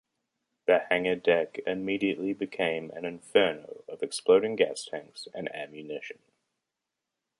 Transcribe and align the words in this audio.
The 0.65 0.79
hangar 0.89 1.15
deck 1.15 1.59
immediately 1.67 2.33
became 2.33 2.89
an 2.89 3.05
inferno 3.05 3.83
of 3.87 4.01
exploding 4.01 4.55
gas 4.55 4.83
tanks 4.83 5.27
and 5.31 5.47
ammunition. 5.55 6.17